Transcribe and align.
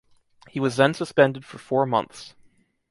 He 0.49 0.59
was 0.59 0.77
then 0.77 0.95
suspended 0.95 1.45
for 1.45 1.59
four 1.59 1.85
months. 1.85 2.33